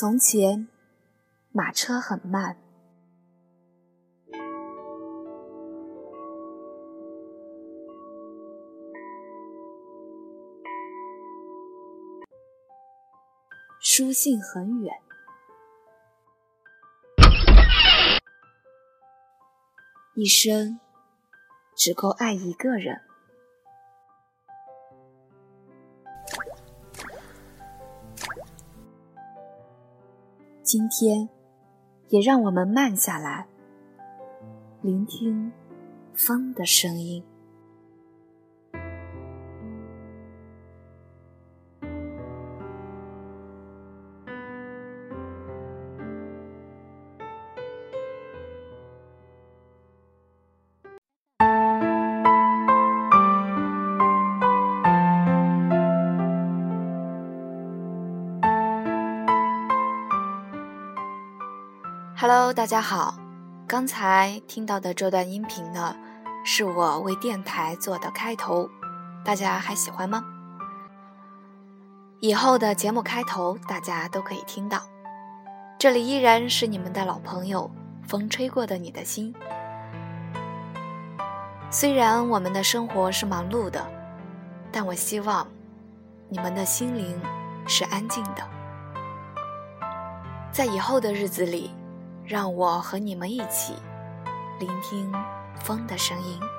[0.00, 0.68] 从前，
[1.50, 2.56] 马车很慢，
[13.80, 14.94] 书信很远，
[20.14, 20.78] 一生
[21.74, 23.07] 只够爱一个人。
[30.70, 31.30] 今天，
[32.10, 33.46] 也让我们慢下来，
[34.82, 35.50] 聆听
[36.12, 37.24] 风的声音。
[62.20, 63.14] Hello，大家好。
[63.68, 65.94] 刚才听到的这段音频呢，
[66.44, 68.68] 是我为电台做的开头，
[69.24, 70.24] 大家还喜欢吗？
[72.18, 74.82] 以后的节目开头大家都可以听到。
[75.78, 77.70] 这里依然是你们的老朋友，
[78.08, 79.32] 风吹过的你的心。
[81.70, 83.88] 虽然我们的生活是忙碌的，
[84.72, 85.46] 但我希望
[86.28, 87.16] 你们的心灵
[87.68, 88.42] 是安静的。
[90.50, 91.70] 在以后的日子里。
[92.28, 93.72] 让我和你们一起
[94.60, 95.10] 聆听
[95.64, 96.57] 风的声音。